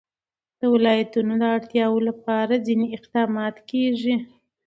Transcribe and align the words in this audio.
د 0.59 0.61
ولایتونو 0.73 1.33
د 1.37 1.43
اړتیاوو 1.55 2.05
لپاره 2.09 2.53
ځینې 2.67 2.85
اقدامات 2.97 3.55
کېږي. 3.69 4.15